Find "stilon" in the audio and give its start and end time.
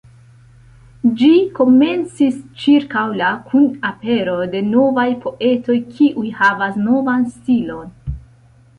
7.39-7.99